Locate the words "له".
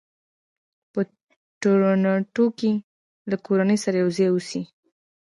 3.29-3.35